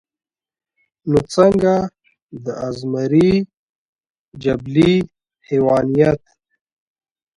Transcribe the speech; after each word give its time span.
نو 1.09 1.19
څنګه 1.33 1.75
د 2.43 2.45
ازمري 2.67 3.31
جبلي 4.43 4.93
حېوانيت 5.47 6.21